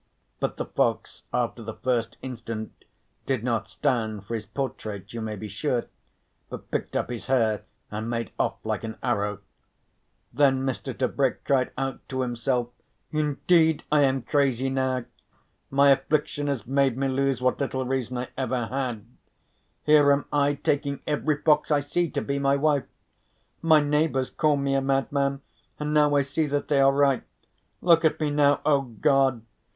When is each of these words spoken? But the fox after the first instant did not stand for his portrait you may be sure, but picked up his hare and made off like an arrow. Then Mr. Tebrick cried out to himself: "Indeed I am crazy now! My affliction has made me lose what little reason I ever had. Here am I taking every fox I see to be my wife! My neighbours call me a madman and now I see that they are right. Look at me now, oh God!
But 0.39 0.57
the 0.57 0.65
fox 0.65 1.25
after 1.31 1.61
the 1.61 1.75
first 1.75 2.17
instant 2.23 2.85
did 3.27 3.43
not 3.43 3.69
stand 3.69 4.25
for 4.25 4.33
his 4.33 4.47
portrait 4.47 5.13
you 5.13 5.21
may 5.21 5.35
be 5.35 5.47
sure, 5.47 5.85
but 6.49 6.71
picked 6.71 6.95
up 6.97 7.11
his 7.11 7.27
hare 7.27 7.65
and 7.91 8.09
made 8.09 8.31
off 8.39 8.55
like 8.63 8.83
an 8.83 8.97
arrow. 9.03 9.41
Then 10.33 10.65
Mr. 10.65 10.97
Tebrick 10.97 11.43
cried 11.45 11.71
out 11.77 11.99
to 12.09 12.21
himself: 12.21 12.69
"Indeed 13.11 13.83
I 13.91 14.01
am 14.01 14.23
crazy 14.23 14.71
now! 14.71 15.05
My 15.69 15.91
affliction 15.91 16.47
has 16.47 16.65
made 16.65 16.97
me 16.97 17.07
lose 17.07 17.39
what 17.39 17.59
little 17.59 17.85
reason 17.85 18.17
I 18.17 18.29
ever 18.35 18.65
had. 18.71 19.05
Here 19.83 20.11
am 20.11 20.25
I 20.33 20.55
taking 20.55 21.01
every 21.05 21.37
fox 21.39 21.69
I 21.69 21.81
see 21.81 22.09
to 22.09 22.23
be 22.23 22.39
my 22.39 22.55
wife! 22.55 22.85
My 23.61 23.81
neighbours 23.81 24.31
call 24.31 24.57
me 24.57 24.73
a 24.73 24.81
madman 24.81 25.41
and 25.79 25.93
now 25.93 26.15
I 26.15 26.23
see 26.23 26.47
that 26.47 26.69
they 26.69 26.81
are 26.81 26.91
right. 26.91 27.21
Look 27.81 28.03
at 28.03 28.19
me 28.19 28.31
now, 28.31 28.61
oh 28.65 28.81
God! 28.81 29.43